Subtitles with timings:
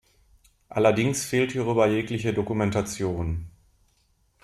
[0.67, 3.45] Allerdings fehlt hierüber jegliche Dokumentation.